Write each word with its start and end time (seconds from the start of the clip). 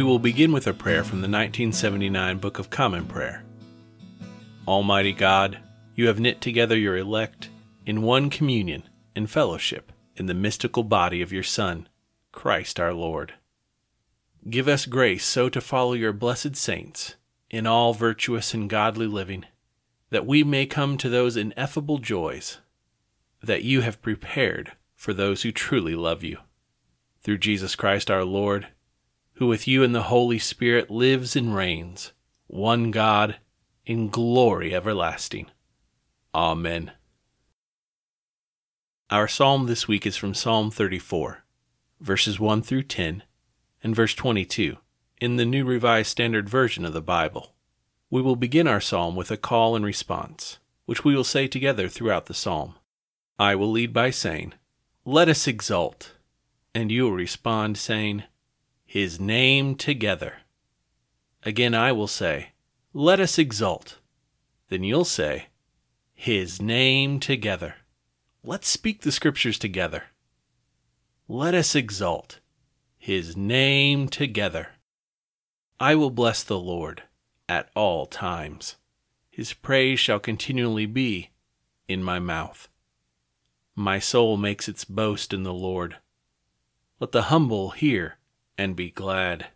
We 0.00 0.04
will 0.04 0.18
begin 0.18 0.50
with 0.50 0.66
a 0.66 0.72
prayer 0.72 1.04
from 1.04 1.20
the 1.20 1.28
1979 1.28 2.38
Book 2.38 2.58
of 2.58 2.70
Common 2.70 3.04
Prayer. 3.04 3.44
Almighty 4.66 5.12
God, 5.12 5.58
you 5.94 6.06
have 6.06 6.18
knit 6.18 6.40
together 6.40 6.74
your 6.74 6.96
elect 6.96 7.50
in 7.84 8.00
one 8.00 8.30
communion 8.30 8.84
and 9.14 9.30
fellowship 9.30 9.92
in 10.16 10.24
the 10.24 10.32
mystical 10.32 10.84
body 10.84 11.20
of 11.20 11.34
your 11.34 11.42
Son, 11.42 11.86
Christ 12.32 12.80
our 12.80 12.94
Lord. 12.94 13.34
Give 14.48 14.68
us 14.68 14.86
grace 14.86 15.26
so 15.26 15.50
to 15.50 15.60
follow 15.60 15.92
your 15.92 16.14
blessed 16.14 16.56
saints 16.56 17.16
in 17.50 17.66
all 17.66 17.92
virtuous 17.92 18.54
and 18.54 18.70
godly 18.70 19.06
living, 19.06 19.44
that 20.08 20.24
we 20.24 20.42
may 20.42 20.64
come 20.64 20.96
to 20.96 21.10
those 21.10 21.36
ineffable 21.36 21.98
joys 21.98 22.56
that 23.42 23.64
you 23.64 23.82
have 23.82 24.00
prepared 24.00 24.72
for 24.94 25.12
those 25.12 25.42
who 25.42 25.52
truly 25.52 25.94
love 25.94 26.24
you. 26.24 26.38
Through 27.20 27.36
Jesus 27.36 27.76
Christ 27.76 28.10
our 28.10 28.24
Lord, 28.24 28.68
who 29.40 29.46
with 29.46 29.66
you 29.66 29.82
and 29.82 29.94
the 29.94 30.02
Holy 30.02 30.38
Spirit 30.38 30.90
lives 30.90 31.34
and 31.34 31.54
reigns, 31.56 32.12
one 32.46 32.90
God, 32.90 33.38
in 33.86 34.10
glory 34.10 34.74
everlasting. 34.74 35.46
Amen. 36.34 36.92
Our 39.08 39.26
psalm 39.26 39.64
this 39.64 39.88
week 39.88 40.04
is 40.04 40.14
from 40.14 40.34
Psalm 40.34 40.70
34, 40.70 41.42
verses 42.02 42.38
1 42.38 42.60
through 42.60 42.82
10, 42.82 43.22
and 43.82 43.96
verse 43.96 44.14
22, 44.14 44.76
in 45.22 45.36
the 45.36 45.46
New 45.46 45.64
Revised 45.64 46.10
Standard 46.10 46.46
Version 46.46 46.84
of 46.84 46.92
the 46.92 47.00
Bible. 47.00 47.54
We 48.10 48.20
will 48.20 48.36
begin 48.36 48.68
our 48.68 48.78
psalm 48.78 49.16
with 49.16 49.30
a 49.30 49.38
call 49.38 49.74
and 49.74 49.86
response, 49.86 50.58
which 50.84 51.02
we 51.02 51.16
will 51.16 51.24
say 51.24 51.48
together 51.48 51.88
throughout 51.88 52.26
the 52.26 52.34
psalm. 52.34 52.74
I 53.38 53.54
will 53.54 53.70
lead 53.70 53.94
by 53.94 54.10
saying, 54.10 54.52
Let 55.06 55.30
us 55.30 55.48
exult, 55.48 56.12
and 56.74 56.92
you 56.92 57.04
will 57.04 57.12
respond 57.12 57.78
saying, 57.78 58.24
his 58.90 59.20
name 59.20 59.76
together. 59.76 60.38
Again, 61.44 61.76
I 61.76 61.92
will 61.92 62.08
say, 62.08 62.48
Let 62.92 63.20
us 63.20 63.38
exult. 63.38 63.98
Then 64.68 64.82
you'll 64.82 65.04
say, 65.04 65.46
His 66.12 66.60
name 66.60 67.20
together. 67.20 67.76
Let's 68.42 68.66
speak 68.66 69.02
the 69.02 69.12
scriptures 69.12 69.60
together. 69.60 70.06
Let 71.28 71.54
us 71.54 71.76
exult. 71.76 72.40
His 72.98 73.36
name 73.36 74.08
together. 74.08 74.70
I 75.78 75.94
will 75.94 76.10
bless 76.10 76.42
the 76.42 76.58
Lord 76.58 77.04
at 77.48 77.70
all 77.76 78.06
times. 78.06 78.74
His 79.30 79.52
praise 79.52 80.00
shall 80.00 80.18
continually 80.18 80.86
be 80.86 81.30
in 81.86 82.02
my 82.02 82.18
mouth. 82.18 82.68
My 83.76 84.00
soul 84.00 84.36
makes 84.36 84.68
its 84.68 84.84
boast 84.84 85.32
in 85.32 85.44
the 85.44 85.54
Lord. 85.54 85.98
Let 86.98 87.12
the 87.12 87.30
humble 87.30 87.70
hear 87.70 88.16
and 88.60 88.76
be 88.76 88.90
glad. 88.90 89.46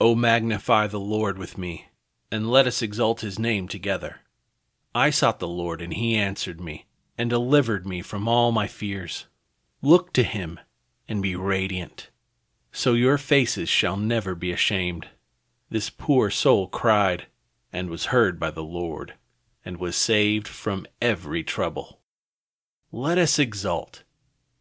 O 0.00 0.14
magnify 0.14 0.86
the 0.86 0.98
Lord 0.98 1.36
with 1.36 1.58
me, 1.58 1.88
and 2.32 2.50
let 2.50 2.66
us 2.66 2.80
exalt 2.80 3.20
his 3.20 3.38
name 3.38 3.68
together. 3.68 4.20
I 4.94 5.10
sought 5.10 5.40
the 5.40 5.46
Lord, 5.46 5.82
and 5.82 5.92
he 5.92 6.16
answered 6.16 6.58
me, 6.58 6.86
and 7.18 7.28
delivered 7.28 7.86
me 7.86 8.00
from 8.00 8.26
all 8.26 8.50
my 8.50 8.66
fears. 8.66 9.26
Look 9.82 10.14
to 10.14 10.22
him, 10.22 10.58
and 11.06 11.20
be 11.20 11.36
radiant, 11.36 12.08
so 12.72 12.94
your 12.94 13.18
faces 13.18 13.68
shall 13.68 13.98
never 13.98 14.34
be 14.34 14.52
ashamed. 14.52 15.08
This 15.68 15.90
poor 15.90 16.30
soul 16.30 16.66
cried, 16.66 17.26
and 17.70 17.90
was 17.90 18.06
heard 18.06 18.40
by 18.40 18.50
the 18.50 18.64
Lord, 18.64 19.16
and 19.66 19.76
was 19.76 19.96
saved 19.96 20.48
from 20.48 20.86
every 21.02 21.44
trouble. 21.44 22.00
Let 22.90 23.18
us 23.18 23.38
exalt 23.38 24.02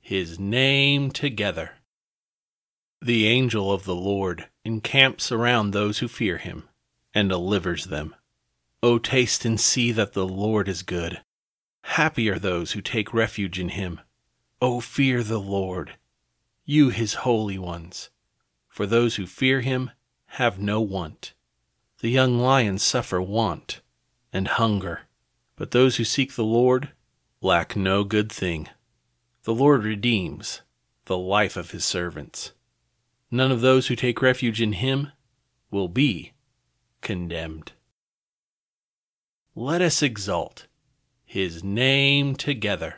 his 0.01 0.37
name 0.37 1.11
together. 1.11 1.78
The 3.01 3.27
angel 3.27 3.71
of 3.71 3.85
the 3.85 3.95
Lord 3.95 4.49
encamps 4.65 5.31
around 5.31 5.71
those 5.71 5.99
who 5.99 6.09
fear 6.09 6.37
him 6.37 6.67
and 7.13 7.29
delivers 7.29 7.85
them. 7.85 8.13
O 8.83 8.99
taste 8.99 9.45
and 9.45 9.59
see 9.59 9.93
that 9.93 10.13
the 10.13 10.27
Lord 10.27 10.67
is 10.67 10.83
good. 10.83 11.21
Happy 11.83 12.29
are 12.29 12.39
those 12.39 12.73
who 12.73 12.81
take 12.81 13.13
refuge 13.13 13.57
in 13.57 13.69
him. 13.69 14.01
O 14.61 14.81
fear 14.81 15.23
the 15.23 15.39
Lord, 15.39 15.95
you 16.65 16.89
his 16.89 17.15
holy 17.25 17.57
ones. 17.57 18.09
For 18.67 18.85
those 18.85 19.15
who 19.15 19.25
fear 19.25 19.61
him 19.61 19.91
have 20.27 20.59
no 20.59 20.81
want. 20.81 21.33
The 21.99 22.09
young 22.09 22.37
lions 22.37 22.83
suffer 22.83 23.21
want 23.21 23.81
and 24.31 24.47
hunger, 24.47 25.01
but 25.55 25.71
those 25.71 25.97
who 25.97 26.03
seek 26.03 26.35
the 26.35 26.43
Lord 26.43 26.89
lack 27.41 27.75
no 27.75 28.03
good 28.03 28.31
thing. 28.31 28.69
The 29.43 29.53
Lord 29.53 29.83
redeems 29.83 30.61
the 31.05 31.17
life 31.17 31.57
of 31.57 31.71
his 31.71 31.85
servants. 31.85 32.51
None 33.31 33.51
of 33.51 33.61
those 33.61 33.87
who 33.87 33.95
take 33.95 34.21
refuge 34.21 34.61
in 34.61 34.73
him 34.73 35.11
will 35.69 35.87
be 35.87 36.33
condemned. 37.01 37.73
Let 39.55 39.81
us 39.81 40.01
exalt 40.01 40.67
his 41.25 41.63
name 41.63 42.35
together. 42.35 42.95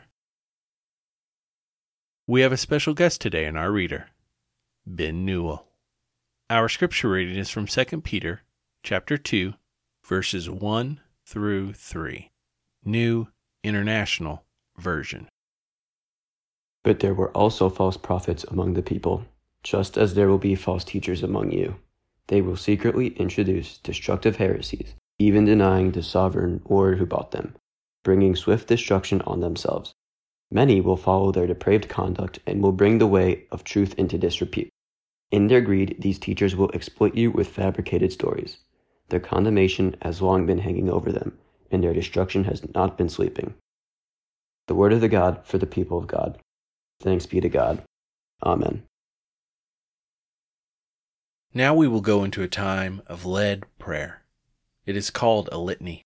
We 2.28 2.42
have 2.42 2.52
a 2.52 2.58
special 2.58 2.94
guest 2.94 3.20
today 3.20 3.46
in 3.46 3.58
our 3.58 3.72
reader, 3.72 4.08
Ben 4.86 5.26
Newell. 5.26 5.68
Our 6.50 6.70
scripture 6.70 7.10
reading 7.10 7.38
is 7.38 7.50
from 7.50 7.66
2 7.66 8.02
Peter 8.02 8.42
chapter 8.84 9.18
2 9.18 9.54
verses 10.04 10.50
1 10.50 11.00
through 11.26 11.74
3. 11.74 12.32
New 12.84 13.28
International 13.64 14.44
Version. 14.78 15.30
But 16.84 17.00
there 17.00 17.14
were 17.14 17.32
also 17.32 17.70
false 17.70 17.98
prophets 17.98 18.44
among 18.46 18.74
the 18.74 18.82
people 18.82 19.26
just 19.64 19.98
as 19.98 20.14
there 20.14 20.28
will 20.28 20.38
be 20.38 20.56
false 20.56 20.84
teachers 20.84 21.24
among 21.24 21.52
you. 21.52 21.76
They 22.28 22.42
will 22.42 22.56
secretly 22.56 23.08
introduce 23.18 23.78
destructive 23.78 24.38
heresies, 24.38 24.96
even 25.20 25.46
denying 25.46 25.92
the 25.92 26.04
sovereign 26.04 26.62
Lord 26.68 26.98
who 26.98 27.06
bought 27.06 27.32
them, 27.32 27.56
bringing 28.04 28.36
swift 28.36 28.68
destruction 28.68 29.22
on 29.22 29.42
themselves. 29.42 29.94
Many 30.50 30.82
will 30.82 30.98
follow 30.98 31.32
their 31.32 31.48
depraved 31.48 31.88
conduct 31.88 32.40
and 32.46 32.62
will 32.62 32.72
bring 32.72 32.98
the 32.98 33.08
way 33.08 33.46
of 33.52 33.64
truth 33.64 33.94
into 33.98 34.18
disrepute. 34.18 34.70
In 35.32 35.48
their 35.48 35.62
greed, 35.62 35.96
these 36.00 36.20
teachers 36.20 36.56
will 36.56 36.72
exploit 36.72 37.16
you 37.16 37.32
with 37.32 37.48
fabricated 37.48 38.12
stories. 38.12 38.58
Their 39.10 39.22
condemnation 39.22 39.96
has 40.02 40.22
long 40.22 40.46
been 40.46 40.60
hanging 40.60 40.90
over 40.90 41.12
them, 41.12 41.38
and 41.70 41.82
their 41.84 41.94
destruction 41.94 42.44
has 42.46 42.62
not 42.74 42.98
been 42.98 43.10
sleeping. 43.10 43.54
The 44.68 44.76
word 44.76 44.94
of 44.94 45.02
the 45.02 45.10
God 45.10 45.42
for 45.46 45.58
the 45.58 45.66
people 45.66 45.98
of 45.98 46.08
God. 46.08 46.38
Thanks 47.02 47.26
be 47.26 47.40
to 47.42 47.50
God. 47.50 47.82
Amen. 48.44 48.84
Now 51.54 51.74
we 51.74 51.86
will 51.86 52.00
go 52.00 52.24
into 52.24 52.44
a 52.44 52.48
time 52.48 53.02
of 53.08 53.26
led 53.26 53.66
prayer. 53.78 54.22
It 54.86 54.96
is 54.96 55.10
called 55.10 55.50
a 55.52 55.58
litany. 55.58 56.06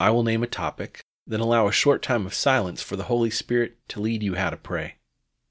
I 0.00 0.10
will 0.10 0.24
name 0.24 0.42
a 0.42 0.48
topic, 0.48 1.04
then 1.24 1.38
allow 1.38 1.68
a 1.68 1.72
short 1.72 2.02
time 2.02 2.26
of 2.26 2.34
silence 2.34 2.82
for 2.82 2.96
the 2.96 3.04
Holy 3.04 3.30
Spirit 3.30 3.76
to 3.90 4.00
lead 4.00 4.24
you 4.24 4.34
how 4.34 4.50
to 4.50 4.56
pray. 4.56 4.96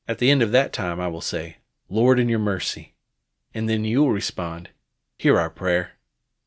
At 0.06 0.18
the 0.18 0.30
end 0.30 0.42
of 0.42 0.52
that 0.52 0.74
time, 0.74 1.00
I 1.00 1.08
will 1.08 1.22
say, 1.22 1.58
Lord, 1.90 2.20
in 2.20 2.28
your 2.28 2.40
mercy. 2.40 2.94
And 3.54 3.70
then 3.70 3.86
you 3.86 4.02
will 4.02 4.12
respond, 4.12 4.70
Hear 5.18 5.40
our 5.40 5.50
prayer. 5.50 5.92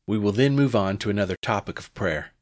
We 0.05 0.19
will 0.19 0.31
then 0.31 0.55
move 0.55 0.75
on 0.75 0.97
to 0.97 1.09
another 1.09 1.35
topic 1.35 1.79
of 1.79 1.93
prayer. 1.95 2.33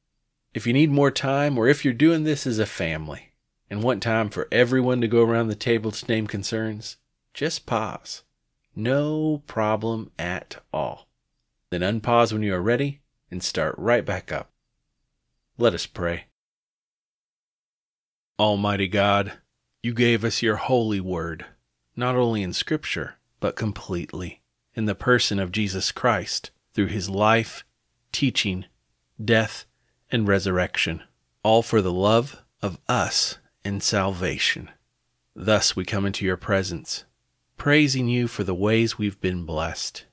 If 0.53 0.67
you 0.67 0.73
need 0.73 0.91
more 0.91 1.11
time, 1.11 1.57
or 1.57 1.69
if 1.69 1.85
you're 1.85 1.93
doing 1.93 2.25
this 2.25 2.45
as 2.45 2.59
a 2.59 2.65
family 2.65 3.31
and 3.69 3.81
want 3.81 4.03
time 4.03 4.29
for 4.29 4.49
everyone 4.51 4.99
to 4.99 5.07
go 5.07 5.23
around 5.23 5.47
the 5.47 5.55
table 5.55 5.91
to 5.91 6.07
name 6.07 6.27
concerns, 6.27 6.97
just 7.33 7.65
pause 7.65 8.23
no 8.75 9.41
problem 9.47 10.11
at 10.17 10.63
all. 10.73 11.07
Then 11.69 11.81
unpause 11.81 12.33
when 12.33 12.43
you 12.43 12.53
are 12.53 12.61
ready 12.61 13.01
and 13.29 13.41
start 13.41 13.75
right 13.77 14.05
back 14.05 14.31
up. 14.31 14.51
Let 15.57 15.73
us 15.73 15.85
pray. 15.85 16.25
Almighty 18.39 18.87
God, 18.87 19.33
you 19.83 19.93
gave 19.93 20.25
us 20.25 20.41
your 20.41 20.55
holy 20.57 20.99
word, 20.99 21.45
not 21.95 22.15
only 22.15 22.43
in 22.43 22.53
Scripture, 22.53 23.15
but 23.39 23.55
completely, 23.55 24.41
in 24.73 24.85
the 24.85 24.95
person 24.95 25.39
of 25.39 25.51
Jesus 25.51 25.91
Christ, 25.91 26.51
through 26.73 26.87
his 26.87 27.09
life, 27.09 27.63
teaching, 28.11 28.65
death, 29.23 29.65
and 30.09 30.27
resurrection. 30.27 31.03
all 31.43 31.63
for 31.63 31.81
the 31.81 31.91
love 31.91 32.43
of 32.61 32.77
us 32.87 33.37
and 33.63 33.81
salvation. 33.81 34.69
Thus 35.35 35.75
we 35.75 35.85
come 35.85 36.05
into 36.05 36.25
your 36.25 36.37
presence, 36.37 37.05
praising 37.61 38.07
you 38.07 38.27
for 38.27 38.43
the 38.43 38.55
ways 38.55 38.97
we've 38.97 39.21
been 39.21 39.45
blessed. 39.45 40.03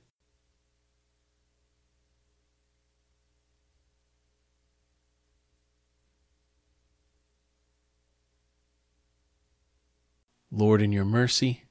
Lord, 10.51 10.79
in 10.79 10.91
your 10.91 11.03
mercy, 11.03 11.63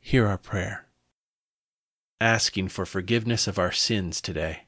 hear 0.00 0.26
our 0.26 0.36
prayer, 0.36 0.88
asking 2.20 2.66
for 2.66 2.84
forgiveness 2.84 3.46
of 3.46 3.56
our 3.56 3.70
sins 3.70 4.20
today. 4.20 4.67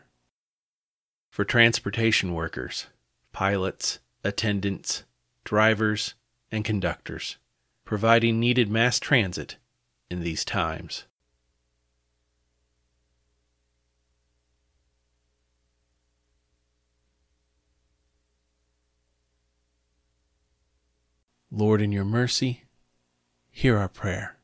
For 1.31 1.45
transportation 1.45 2.33
workers, 2.33 2.87
pilots, 3.31 3.99
attendants, 4.21 5.05
drivers, 5.45 6.13
and 6.51 6.65
conductors, 6.65 7.37
providing 7.85 8.37
needed 8.37 8.69
mass 8.69 8.99
transit 8.99 9.55
in 10.09 10.19
these 10.19 10.43
times. 10.43 11.05
Lord, 21.49 21.81
in 21.81 21.93
your 21.93 22.03
mercy, 22.03 22.65
hear 23.49 23.77
our 23.77 23.87
prayer. 23.87 24.35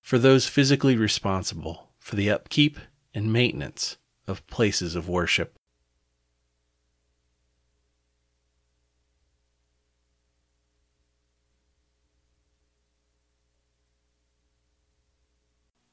For 0.00 0.18
those 0.18 0.46
physically 0.46 0.96
responsible 0.96 1.90
for 1.98 2.16
the 2.16 2.30
upkeep 2.30 2.78
and 3.12 3.30
maintenance 3.30 3.98
of 4.26 4.46
places 4.46 4.94
of 4.94 5.10
worship. 5.10 5.57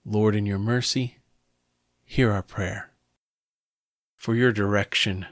Lord, 0.07 0.35
in 0.35 0.45
your 0.45 0.59
mercy, 0.59 1.17
hear 2.03 2.31
our 2.31 2.43
prayer. 2.43 2.91
For 4.13 4.35
your 4.35 4.51
direction 4.51 5.25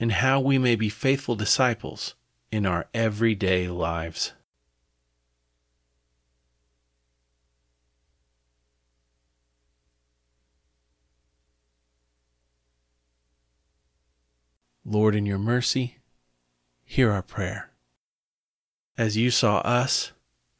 and 0.00 0.12
how 0.12 0.40
we 0.40 0.56
may 0.56 0.76
be 0.76 0.88
faithful 0.88 1.36
disciples 1.36 2.14
in 2.50 2.64
our 2.64 2.86
everyday 2.94 3.68
lives. 3.68 4.32
Lord, 14.86 15.14
in 15.14 15.26
your 15.26 15.38
mercy, 15.38 15.98
hear 16.84 17.10
our 17.10 17.22
prayer. 17.22 17.70
As 18.96 19.18
you 19.18 19.30
saw 19.30 19.58
us, 19.58 20.12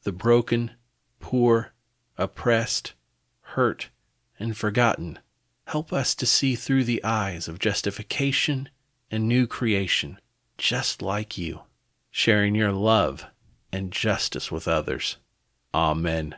the 0.03 0.13
broken, 0.13 0.73
poor, 1.19 1.73
oppressed, 2.19 2.93
hurt, 3.55 3.91
and 4.39 4.57
forgotten, 4.57 5.19
help 5.69 5.93
us 5.93 6.15
to 6.15 6.27
see 6.27 6.55
through 6.55 6.85
the 6.85 7.03
eyes 7.05 7.49
of 7.49 7.59
justification 7.59 8.69
and 9.11 9.29
new 9.29 9.47
creation, 9.47 10.19
just 10.59 11.01
like 11.01 11.39
you 11.39 11.61
sharing 12.11 12.55
your 12.55 12.73
love 12.73 13.27
and 13.73 13.91
justice 13.91 14.51
with 14.51 14.69
others. 14.69 15.17
Amen. 15.73 16.35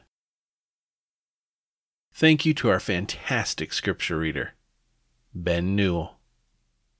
Thank 2.12 2.46
you 2.46 2.54
to 2.54 2.70
our 2.70 2.80
fantastic 2.80 3.72
scripture 3.72 4.18
reader, 4.18 4.52
Ben 5.34 5.76
Newell. 5.76 6.16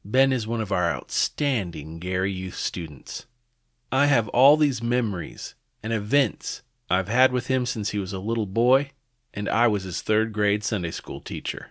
Ben 0.05 0.33
is 0.33 0.47
one 0.47 0.61
of 0.61 0.71
our 0.71 0.91
outstanding 0.91 1.99
Gary 1.99 2.33
Youth 2.33 2.57
students. 2.57 3.27
I 3.91 4.07
have 4.07 4.29
all 4.29 4.57
these 4.57 4.83
memories 4.83 5.55
and 5.83 5.93
events 5.93 6.63
I've 6.91 7.09
had 7.09 7.33
with 7.33 7.47
him 7.47 7.65
since 7.65 7.91
he 7.91 7.99
was 7.99 8.13
a 8.13 8.19
little 8.19 8.47
boy 8.47 8.91
and 9.37 9.51
I 9.51 9.69
was 9.69 9.83
his 9.85 10.01
third 10.01 10.33
grade 10.33 10.65
Sunday 10.65 10.91
school 10.91 11.21
teacher. 11.21 11.69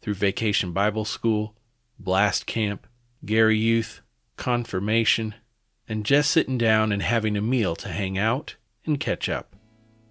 Through 0.00 0.14
Vacation 0.14 0.72
Bible 0.72 1.04
School, 1.04 1.54
Blast 1.98 2.46
Camp, 2.46 2.86
Gary 3.24 3.58
Youth, 3.58 4.00
Confirmation, 4.36 5.34
and 5.86 6.06
just 6.06 6.30
sitting 6.30 6.56
down 6.56 6.90
and 6.90 7.02
having 7.02 7.36
a 7.36 7.42
meal 7.42 7.76
to 7.76 7.88
hang 7.88 8.16
out 8.16 8.56
and 8.86 8.98
catch 8.98 9.28
up. 9.28 9.54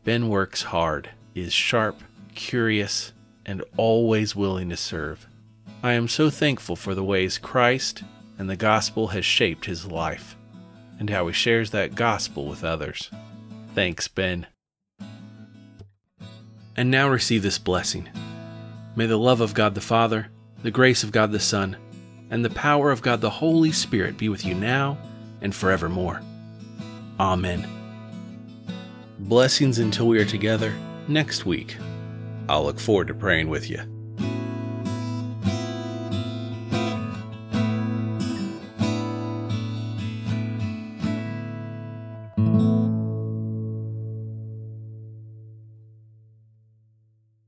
Ben 0.04 0.30
works 0.30 0.64
hard, 0.64 1.10
is 1.34 1.52
sharp, 1.52 2.02
curious, 2.36 3.12
and 3.46 3.64
always 3.76 4.36
willing 4.36 4.70
to 4.70 4.78
serve. 4.78 5.28
I 5.82 5.94
am 5.94 6.08
so 6.08 6.30
thankful 6.30 6.76
for 6.76 6.94
the 6.94 7.04
ways 7.04 7.38
Christ 7.38 8.04
and 8.38 8.50
the 8.50 8.56
gospel 8.56 9.08
has 9.08 9.26
shaped 9.26 9.66
his 9.66 9.86
life 9.86 10.36
and 11.00 11.10
how 11.10 11.28
he 11.28 11.34
shares 11.34 11.72
that 11.72 11.96
gospel 11.96 12.46
with 12.46 12.64
others. 12.64 13.10
Thanks, 13.74 14.08
Ben. 14.08 14.48
And 16.76 16.90
now 16.90 17.10
receive 17.10 17.44
this 17.44 17.58
blessing. 17.58 18.10
May 18.96 19.06
the 19.06 19.18
love 19.18 19.42
of 19.42 19.54
God 19.54 19.76
the 19.76 19.82
Father, 19.82 20.28
the 20.64 20.72
grace 20.72 21.04
of 21.04 21.12
God 21.12 21.32
the 21.32 21.40
Son, 21.40 21.78
and 22.30 22.44
the 22.44 22.50
power 22.50 22.92
of 22.92 23.02
God 23.02 23.22
the 23.22 23.30
Holy 23.30 23.72
Spirit 23.72 24.18
be 24.18 24.30
with 24.30 24.46
you 24.46 24.56
now 24.56 24.98
and 25.42 25.54
forevermore. 25.54 26.22
Amen. 27.20 27.68
Blessings 29.20 29.80
until 29.80 30.08
we 30.08 30.20
are 30.20 30.26
together 30.26 30.74
next 31.08 31.46
week. 31.46 31.78
I'll 32.50 32.66
look 32.66 32.80
forward 32.80 33.08
to 33.08 33.14
praying 33.14 33.50
with 33.50 33.70
you. 33.70 33.82